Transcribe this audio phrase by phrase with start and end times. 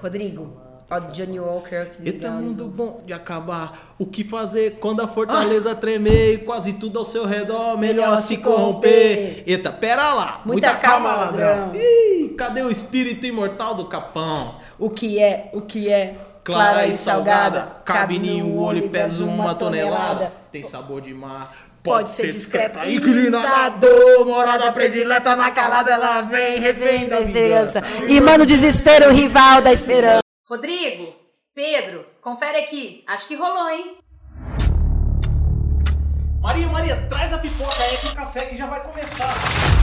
[0.00, 0.56] Rodrigo,
[0.90, 3.94] ó, Johnny Walker aqui Eita, mundo bom de acabar.
[3.98, 7.78] O que fazer quando a fortaleza tremer e quase tudo ao seu redor?
[7.78, 9.16] Melhor, Melhor se corromper.
[9.16, 9.42] corromper.
[9.46, 10.42] Eita, pera lá.
[10.44, 11.72] Muita calma, ladrão.
[11.74, 14.56] Ih, cadê o espírito imortal do capão?
[14.78, 19.24] O que é, o que é Clara e salgada, cabe em um olho e pesa
[19.24, 20.32] uma tonelada.
[20.50, 21.54] Tem sabor de mar.
[21.84, 24.26] Pode ser discreta e e inclinador.
[24.26, 27.82] Morada predileta na calada, ela vem, refém da esperança.
[28.08, 30.22] E manda o desespero, o rival da esperança.
[30.48, 31.14] Rodrigo,
[31.54, 33.04] Pedro, confere aqui.
[33.06, 33.98] Acho que rolou, hein?
[36.40, 39.81] Maria, Maria, traz a pipoca aí que o café que já vai começar.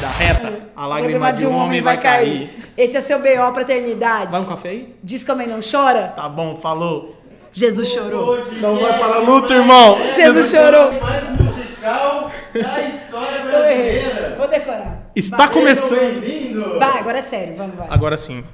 [0.00, 2.64] Da reta, a lágrima de um homem vai cair.
[2.76, 3.52] Esse é o seu B.O.
[3.52, 4.32] pra eternidade.
[4.32, 4.96] Vai um café aí?
[5.02, 6.12] Diz que a mãe não chora?
[6.16, 7.16] Tá bom, falou.
[7.52, 8.42] Jesus chorou.
[8.60, 9.98] Não vai para a luta, irmão.
[10.14, 10.92] Jesus chorou.
[11.00, 14.34] mais musical da história brasileira.
[14.38, 15.10] Vou decorar.
[15.14, 16.20] Está começando.
[16.20, 16.78] Bem-vindo!
[16.78, 17.86] Vai, agora é sério, vamos, vai.
[17.90, 18.44] Agora sim.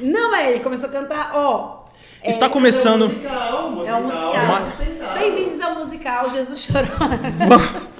[0.00, 1.84] Não, mas ele começou a cantar, ó.
[2.22, 3.08] é- Está começando.
[3.08, 3.86] Musical, musical.
[3.86, 4.44] É um musical.
[4.44, 5.20] Uma- sustentável.
[5.20, 7.91] Bem-vindos ao musical Jesus Chorou.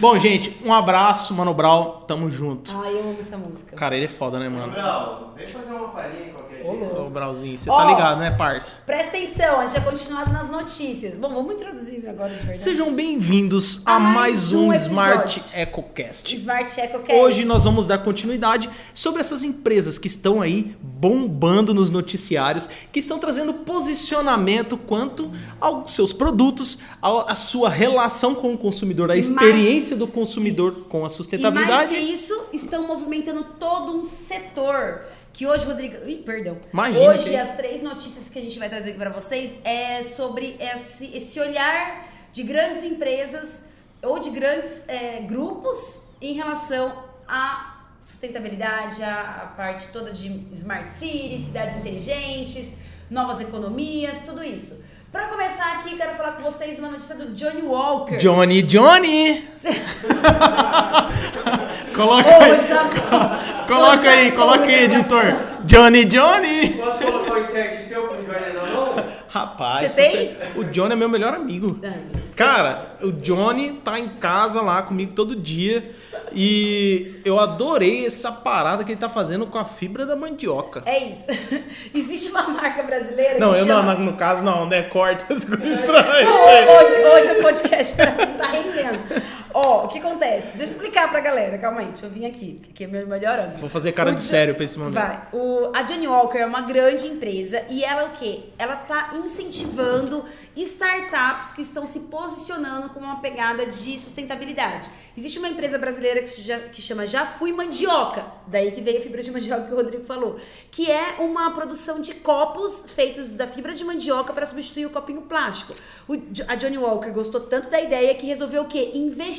[0.00, 2.04] Bom, gente, um abraço, Mano Brau.
[2.06, 2.70] Tamo junto.
[2.78, 3.74] Ai, eu amo essa música.
[3.76, 4.70] Cara, ele é foda, né, mano?
[4.72, 8.76] Brau, vem fazer uma palhinha qualquer Ô, Brauzinho, você tá ligado, né, parça?
[8.84, 11.14] Presta atenção, a gente vai continuar nas notícias.
[11.14, 12.60] Bom, vamos introduzir agora de verdade.
[12.60, 14.72] Sejam bem-vindos a, A mais mais um um.
[14.74, 16.34] Smart EcoCast.
[16.34, 17.12] Smart EcoCast.
[17.12, 22.98] Hoje nós vamos dar continuidade sobre essas empresas que estão aí bombando nos noticiários, que
[22.98, 29.96] estão trazendo posicionamento quanto aos seus produtos, à sua relação com o consumidor, a experiência
[29.96, 31.94] do consumidor com a E mais sustentabilidade.
[31.94, 35.02] que isso, estão movimentando todo um setor.
[35.38, 36.04] Que hoje, Rodrigo.
[36.04, 36.58] Ih, perdão.
[36.72, 40.56] Imagina Hoje, as três notícias que a gente vai trazer aqui pra vocês é sobre
[40.58, 43.62] esse, esse olhar de grandes empresas
[44.02, 51.46] ou de grandes é, grupos em relação à sustentabilidade, à, parte toda de smart cities,
[51.46, 54.82] cidades inteligentes, novas economias, tudo isso.
[55.12, 58.16] Pra começar aqui, quero falar com vocês uma notícia do Johnny Walker.
[58.16, 59.46] Johnny, Johnny!
[61.98, 65.24] coloca Ô, aí, tá- coloca tá aí, coloca aí, editor.
[65.64, 66.68] Johnny, Johnny!
[66.70, 68.94] Posso colocar o insert seu com o Johnny na mão?
[69.28, 70.36] Rapaz, Você tem?
[70.56, 71.78] o Johnny é meu melhor amigo.
[71.82, 71.92] Ai,
[72.36, 75.90] Cara, o Johnny tá em casa lá comigo todo dia
[76.32, 80.82] e eu adorei essa parada que ele tá fazendo com a fibra da mandioca.
[80.86, 81.26] É isso.
[81.94, 83.94] Existe uma marca brasileira Não, que eu chama...
[83.94, 84.82] não, no caso não, né?
[84.82, 86.28] Corta as coisas estranhas.
[86.28, 89.22] Hoje, hoje o podcast tá, tá rendendo.
[89.54, 90.56] Ó, o que acontece?
[90.56, 93.38] Deixa eu explicar pra galera, calma aí, deixa eu vir aqui, que é meu melhor
[93.38, 93.58] amigo.
[93.58, 94.94] Vou fazer cara O de sério pra esse momento.
[94.94, 95.22] Vai.
[95.32, 98.40] O, a Johnny Walker é uma grande empresa e ela o quê?
[98.58, 100.24] Ela tá incentivando
[100.56, 104.90] startups que estão se posicionando com uma pegada de sustentabilidade.
[105.16, 109.02] Existe uma empresa brasileira que, já- que chama Já Fui Mandioca, daí que veio a
[109.02, 110.38] fibra de mandioca que o Rodrigo falou,
[110.70, 115.22] que é uma produção de copos feitos da fibra de mandioca para substituir o copinho
[115.22, 115.74] plástico.
[116.08, 116.14] O
[116.48, 118.92] a Johnny Walker gostou tanto da ideia que resolveu o quê?
[118.94, 119.37] Investir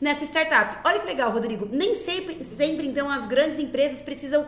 [0.00, 0.78] nessa startup.
[0.84, 1.68] Olha que legal, Rodrigo.
[1.70, 4.46] Nem sempre, sempre então, as grandes empresas precisam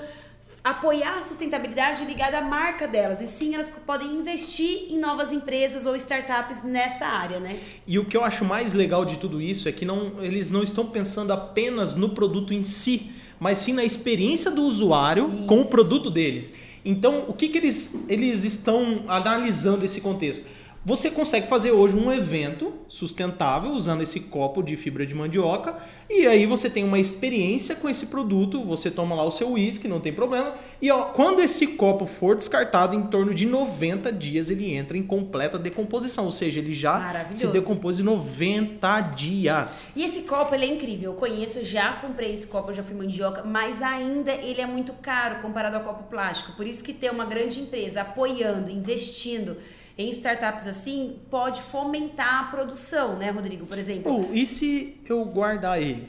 [0.65, 3.21] apoiar a sustentabilidade ligada à marca delas.
[3.21, 7.59] E sim, elas podem investir em novas empresas ou startups nesta área, né?
[7.87, 10.63] E o que eu acho mais legal de tudo isso é que não, eles não
[10.63, 13.11] estão pensando apenas no produto em si,
[13.41, 16.53] mas sim na experiência do usuário com o produto deles.
[16.85, 20.45] Então, o que, que eles, eles estão analisando esse contexto?
[20.85, 25.77] Você consegue fazer hoje um evento sustentável usando esse copo de fibra de mandioca
[26.11, 29.87] e aí você tem uma experiência com esse produto, você toma lá o seu uísque,
[29.87, 30.57] não tem problema.
[30.81, 35.05] E ó, quando esse copo for descartado, em torno de 90 dias ele entra em
[35.05, 39.87] completa decomposição, ou seja, ele já se decompôs em 90 dias.
[39.95, 41.13] E esse copo, ele é incrível.
[41.13, 45.41] Eu conheço, já comprei esse copo, já fui mandioca, mas ainda ele é muito caro
[45.41, 46.57] comparado ao copo plástico.
[46.57, 49.57] Por isso que ter uma grande empresa apoiando, investindo
[49.97, 53.67] em startups assim, pode fomentar a produção, né, Rodrigo?
[53.67, 54.29] Por exemplo.
[54.33, 56.09] E se eu guardar ele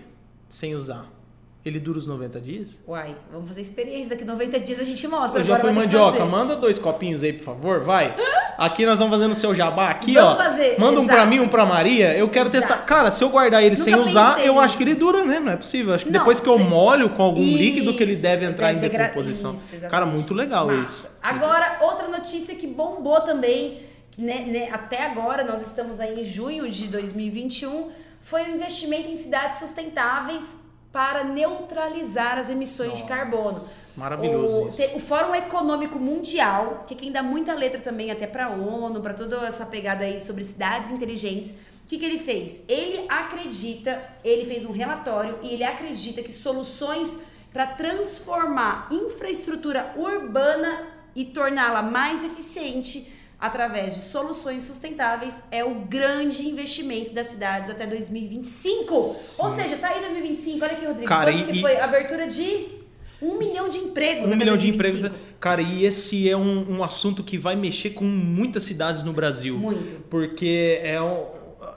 [0.49, 1.11] sem usar?
[1.65, 2.77] Ele dura os 90 dias?
[2.85, 4.09] Uai, vamos fazer experiência.
[4.09, 5.39] Daqui 90 dias a gente mostra.
[5.39, 6.29] Eu já fui mandioca, fazer.
[6.29, 8.13] manda dois copinhos aí, por favor, vai.
[8.57, 10.35] Aqui nós vamos fazendo o seu jabá aqui, Vamos ó.
[10.43, 11.29] fazer, Manda um pra exato.
[11.29, 12.17] mim, um pra Maria.
[12.17, 12.67] Eu quero Exato.
[12.67, 12.85] testar.
[12.85, 15.39] Cara, se eu guardar ele Nunca sem usar, eu acho que ele dura, né?
[15.39, 15.93] Não é possível.
[15.93, 16.65] Acho que Não, depois que eu sim.
[16.65, 19.53] molho com algum líquido que ele Isso, deve entrar deve em degra- decomposição.
[19.53, 19.87] Isso.
[19.89, 20.81] Cara, muito legal Massa.
[20.81, 21.07] isso.
[21.23, 23.79] Agora, outra notícia que bombou também,
[24.17, 27.89] né, né, até agora, nós estamos aí em junho de 2021,
[28.21, 30.57] foi o investimento em cidades sustentáveis
[30.93, 33.67] para neutralizar as emissões de carbono.
[33.97, 38.45] Maravilhoso o, te- o Fórum Econômico Mundial, que quem dá muita letra também até para
[38.45, 41.51] a ONU, para toda essa pegada aí sobre cidades inteligentes,
[41.83, 42.61] o que, que ele fez?
[42.67, 47.17] Ele acredita, ele fez um relatório e ele acredita que soluções
[47.51, 53.11] para transformar infraestrutura urbana e torná-la mais eficiente
[53.43, 58.93] através de soluções sustentáveis é o grande investimento das cidades até 2025.
[59.37, 61.07] Ou seja, tá aí 2025, olha aqui, Rodrigo.
[61.09, 61.77] Cara, Quanto e- que foi?
[61.77, 62.67] Abertura de
[63.21, 65.07] um milhão de empregos Um milhão de 2025.
[65.07, 65.21] empregos.
[65.41, 69.57] Cara, e esse é um, um assunto que vai mexer com muitas cidades no Brasil.
[69.57, 70.01] Muito.
[70.09, 71.25] Porque é um,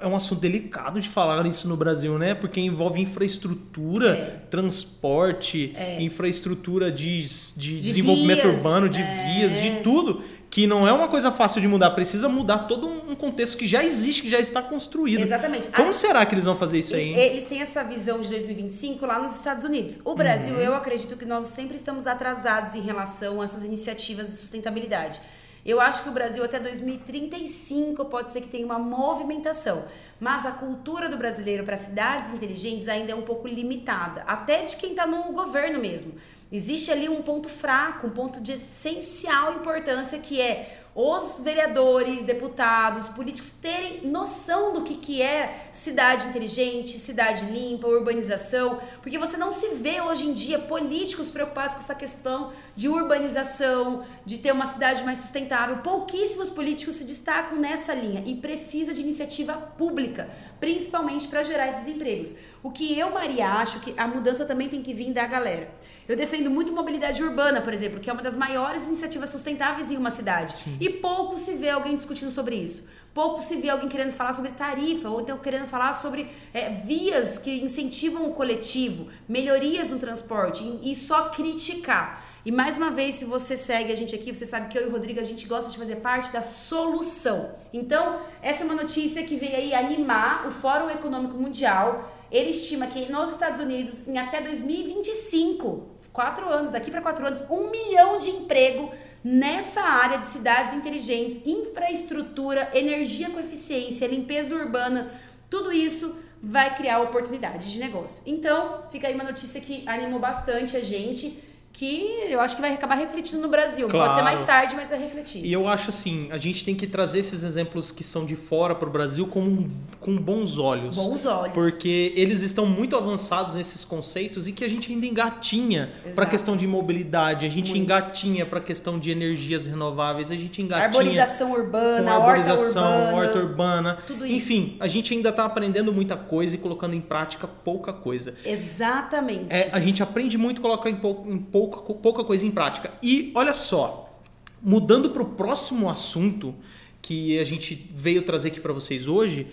[0.00, 2.34] é um assunto delicado de falar isso no Brasil, né?
[2.34, 4.40] Porque envolve infraestrutura, É.
[4.50, 9.32] transporte, infraestrutura de, de, De desenvolvimento vias, urbano, de é.
[9.34, 10.22] vias, de tudo.
[10.48, 11.90] Que não é uma coisa fácil de mudar.
[11.90, 15.20] Precisa mudar todo um contexto que já existe, que já está construído.
[15.20, 15.68] Exatamente.
[15.70, 17.10] Como A- será que eles vão fazer isso aí?
[17.12, 17.16] Hein?
[17.18, 20.00] Eles têm essa visão de 2025 lá nos Estados Unidos.
[20.04, 20.60] O Brasil, Uhum.
[20.60, 25.20] eu acredito que nós sempre estamos atrasados em relação a essas iniciativas de sustentabilidade.
[25.66, 29.84] Eu acho que o Brasil até 2035 pode ser que tenha uma movimentação,
[30.20, 34.76] mas a cultura do brasileiro para cidades inteligentes ainda é um pouco limitada, até de
[34.76, 36.14] quem está no governo mesmo.
[36.52, 43.06] Existe ali um ponto fraco, um ponto de essencial importância que é os vereadores, deputados,
[43.06, 49.50] políticos terem noção do que, que é cidade inteligente, cidade limpa, urbanização, porque você não
[49.50, 54.64] se vê hoje em dia políticos preocupados com essa questão de urbanização, de ter uma
[54.64, 55.76] cidade mais sustentável.
[55.78, 61.86] Pouquíssimos políticos se destacam nessa linha e precisa de iniciativa pública, principalmente para gerar esses
[61.88, 62.34] empregos.
[62.62, 65.68] O que eu, Maria, acho que a mudança também tem que vir da galera.
[66.08, 69.96] Eu defendo muito mobilidade urbana, por exemplo, que é uma das maiores iniciativas sustentáveis em
[69.96, 70.54] uma cidade.
[70.86, 72.86] E pouco se vê alguém discutindo sobre isso.
[73.12, 77.38] Pouco se vê alguém querendo falar sobre tarifa, ou então querendo falar sobre é, vias
[77.38, 82.24] que incentivam o coletivo, melhorias no transporte, e e só criticar.
[82.44, 84.88] E mais uma vez, se você segue a gente aqui, você sabe que eu e
[84.88, 87.56] o Rodrigo, a gente gosta de fazer parte da solução.
[87.72, 92.08] Então, essa é uma notícia que veio aí animar o Fórum Econômico Mundial.
[92.30, 97.44] Ele estima que nos Estados Unidos, em até 2025, quatro anos, daqui para quatro anos,
[97.50, 98.92] um milhão de emprego
[99.26, 105.10] nessa área de cidades inteligentes, infraestrutura, energia com eficiência, limpeza urbana,
[105.50, 108.22] tudo isso vai criar oportunidades de negócio.
[108.24, 111.42] Então, fica aí uma notícia que animou bastante a gente,
[111.78, 113.86] que eu acho que vai acabar refletindo no Brasil.
[113.88, 114.24] Pode ser Claro.
[114.24, 115.44] mais tarde, mas vai refletir.
[115.44, 118.74] E eu acho assim, a gente tem que trazer esses exemplos que são de fora
[118.74, 119.68] para o Brasil com,
[120.00, 120.96] com bons olhos.
[120.96, 121.52] Bons olhos.
[121.52, 126.26] Porque eles estão muito avançados nesses conceitos e que a gente ainda engatinha para a
[126.26, 127.82] questão de mobilidade, a gente Muito.
[127.84, 133.16] engatinha para a questão de energias renováveis, a gente engatinha Arborização urbana, horta arborização, urbana.
[133.16, 133.98] horta urbana.
[134.06, 134.34] tudo isso.
[134.34, 138.34] Enfim, a gente ainda está aprendendo muita coisa e colocando em prática pouca coisa.
[138.44, 139.46] Exatamente.
[139.50, 142.92] É, a gente aprende muito e coloca em, pou- em pouca, pouca coisa em prática.
[143.02, 144.20] E olha só,
[144.62, 146.54] mudando para o próximo assunto
[147.02, 149.46] que a gente veio trazer aqui para vocês hoje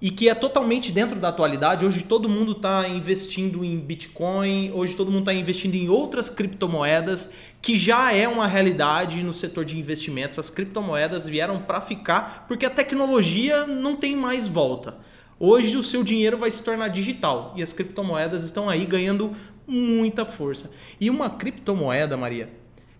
[0.00, 1.84] e que é totalmente dentro da atualidade.
[1.84, 7.30] Hoje todo mundo está investindo em Bitcoin, hoje todo mundo está investindo em outras criptomoedas
[7.60, 10.38] que já é uma realidade no setor de investimentos.
[10.38, 14.96] As criptomoedas vieram para ficar porque a tecnologia não tem mais volta.
[15.40, 19.34] Hoje o seu dinheiro vai se tornar digital e as criptomoedas estão aí ganhando
[19.68, 20.70] muita força.
[21.00, 22.48] E uma criptomoeda, Maria,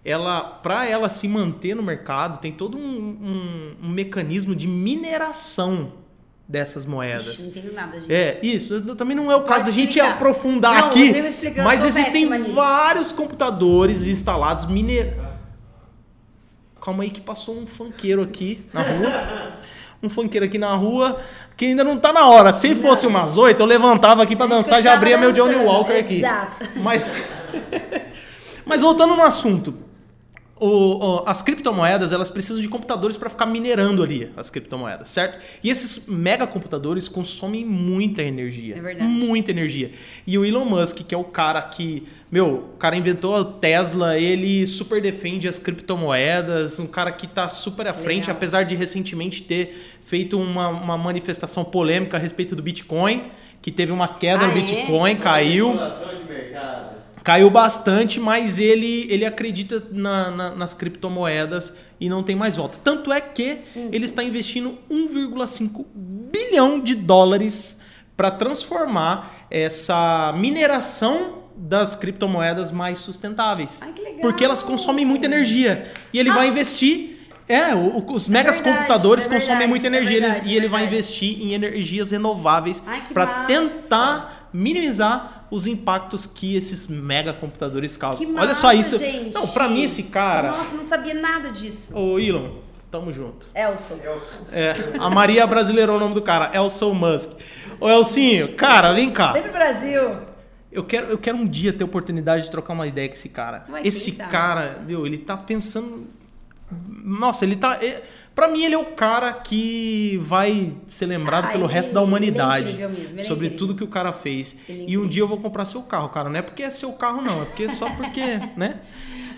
[0.05, 5.93] ela para ela se manter no mercado tem todo um, um- um mecanismo de mineração
[6.47, 7.27] dessas moedas.
[7.27, 8.13] Ixi, não entendo nada, gente.
[8.13, 8.95] É, isso.
[8.95, 10.15] Também não é o caso da gente explicar.
[10.15, 11.13] aprofundar Não, aqui.
[11.63, 12.53] Mas existem nisso.
[12.55, 15.15] vários computadores instalados miner...
[16.81, 19.59] Calma aí que passou um funkeiro aqui na rua.
[20.03, 21.21] Um funkeiro aqui na rua
[21.57, 22.53] que ainda não tá na hora.
[22.53, 25.93] Se fosse umas oito, eu levantava aqui que dançar, já abria meu Johnny dançando, Walker
[25.93, 26.17] aqui.
[26.19, 26.69] exato.
[26.77, 27.13] Mas
[28.65, 29.75] Mas voltando no assunto,
[30.61, 35.39] o- o- as criptomoedas elas precisam de computadores para ficar minerando ali as criptomoedas, certo?
[35.63, 38.77] E esses megacomputadores consomem muita energia.
[38.77, 39.09] É verdade.
[39.11, 39.91] Muita energia.
[40.27, 44.19] E o Elon Musk, que é o cara que, meu, o cara inventou a Tesla,
[44.19, 48.37] ele super defende as criptomoedas, um cara que tá super à frente, Legal.
[48.37, 53.93] apesar de recentemente ter feito uma, uma manifestação polêmica a respeito do Bitcoin, que teve
[53.93, 54.61] uma queda Ah, no é?
[54.63, 56.98] Bitcoin, caiu Manipulação de mercado.
[57.29, 62.79] Caiu bastante, mas ele, ele acredita na- na- nas criptomoedas e não tem mais volta.
[62.83, 63.59] Tanto é que
[63.93, 67.79] ele está investindo 1,5 bilhão de dólares
[68.17, 73.79] para transformar essa mineração das criptomoedas mais sustentáveis.
[73.83, 74.21] Ai, que legal.
[74.23, 75.93] Porque elas consomem muita energia.
[76.15, 76.35] E ele Ah.
[76.35, 77.17] vai investir.
[77.47, 80.67] É, os megas verdade, computadores é consomem verdade, muita é energia eles- verdade, e ele
[80.67, 82.83] é vai investir em energias renováveis
[83.13, 88.25] para tentar minimizar os impactos que esses megacomputadores causam.
[88.27, 88.99] Que Olha só isso.
[88.99, 89.35] gente.
[89.35, 91.97] Não, pra mim esse cara, Nossa, não sabia nada disso.
[91.99, 92.59] ô Elon,
[92.91, 93.47] Tamo junto.
[93.55, 93.99] Elson.
[94.51, 97.33] É, a Maria brasileirou o nome do cara, Elson Musk.
[97.79, 99.33] Ô Elcinho, cara, vem cá.
[99.33, 100.17] Vem pro Brasil.
[100.73, 103.65] Eu quero, eu quero um dia ter oportunidade de trocar uma ideia com esse cara.
[103.69, 106.07] Mas esse cara, meu, ele tá pensando.
[107.05, 107.79] Nossa, ele tá.
[108.39, 112.01] É, pra mim, ele é o cara que vai ser lembrado Ah, pelo resto da
[112.01, 112.73] ele é humanidade.
[112.75, 113.59] mesmo, ele é sobre incrível.
[113.59, 114.57] tudo que o cara fez.
[114.69, 116.29] É e um dia eu vou comprar seu carro, cara.
[116.29, 117.43] Não é porque é seu carro, não.
[117.43, 118.21] É porque só porque,
[118.57, 118.81] né?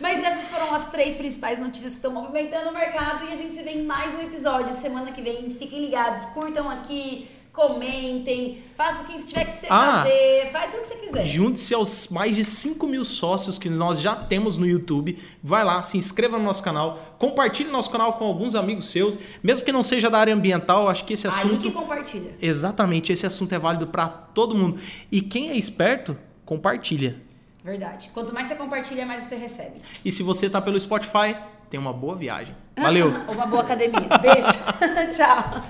[0.00, 3.54] Mas essas foram as três principais notícias que estão movimentando o mercado e a gente
[3.54, 5.50] se vê em mais um episódio semana que vem.
[5.58, 7.28] Fiquem ligados, curtam aqui,
[7.68, 10.02] comentem, faça o que tiver que Ah.
[10.04, 11.26] fazer, faz tudo o que você quiser.
[11.26, 15.18] Junte-se aos mais de 5 mil sócios que nós já temos no YouTube.
[15.42, 19.64] Vai lá, se inscreva no nosso canal, compartilhe nosso canal com alguns amigos seus, mesmo
[19.64, 20.88] que não seja da área ambiental.
[20.88, 21.58] Acho que esse Aí assunto.
[21.60, 22.32] que compartilha.
[22.40, 24.78] Exatamente, esse assunto é válido para todo mundo.
[25.12, 27.16] E quem é esperto, compartilha.
[27.62, 28.10] Verdade.
[28.14, 29.82] Quanto mais você compartilha, mais você recebe.
[30.02, 31.36] E se você tá pelo Spotify,
[31.68, 32.54] tem uma boa viagem.
[32.76, 33.08] Valeu!
[33.28, 34.00] Uma boa academia.
[34.20, 34.48] Beijo.
[35.14, 35.60] Tchau.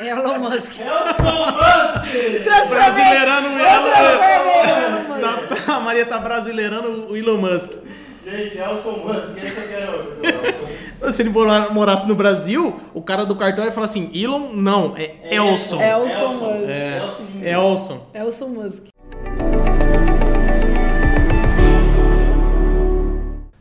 [0.00, 0.72] Elon Musk.
[0.80, 2.44] Elson Musk!
[2.44, 2.90] Transformei.
[2.90, 5.64] Brasileirando o Elon Musk.
[5.66, 7.70] Tá- A Maria tá brasileirando o Elon Musk.
[8.24, 9.92] Gente, Elson Musk, esse eu quero.
[10.22, 11.12] Elson.
[11.12, 14.94] Se ele mora- morasse no Brasil, o cara do cartório ia falar assim: Elon, não,
[14.96, 15.80] é Elson.
[15.80, 16.68] Elson Musk.
[16.68, 17.44] É, Elson.
[17.44, 18.06] Elson.
[18.14, 18.82] Elson Musk.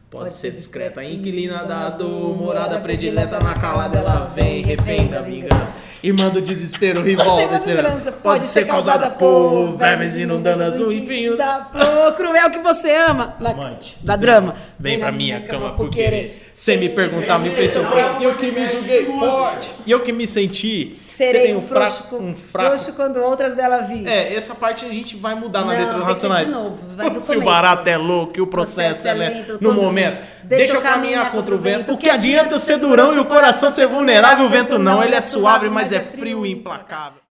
[0.10, 5.74] Pode ser discreta, inquilina da dor, morada predileta na calada, ela vem, refém da vingança.
[6.02, 7.96] Irmã do desespero, rival da Pode ser esperança.
[7.96, 11.36] vingança, Pode ser causada por vermes inundando azul, enfim.
[11.36, 13.36] Da flor cruel que você ama.
[13.40, 13.98] Da, Amante.
[14.02, 14.56] da drama.
[14.80, 16.46] Vem pra minha cama por querer.
[16.54, 18.06] Sem me perguntar, me fez sofrer.
[18.20, 19.70] E eu que me julguei forte.
[19.86, 20.94] E eu que me senti.
[21.00, 22.70] Serei um frouxo, um fraco.
[22.70, 24.06] frouxo quando outras dela vi.
[24.08, 26.46] É, essa parte a gente vai mudar na letra do Racionais.
[26.46, 29.72] de novo, vai do Se o barato é louco e o processo, é lento, no
[29.74, 31.94] momento, deixa eu caminhar contra o vento.
[31.94, 34.46] O que adianta ser durão e o coração ser vulnerável?
[34.46, 37.22] O vento não, ele é suave, mas é frio e implacável.